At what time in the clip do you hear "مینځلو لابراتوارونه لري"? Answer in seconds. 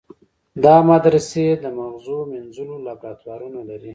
2.31-3.89